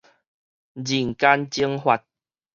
[0.03, 0.07] 人間
[1.47, 2.05] 蒸發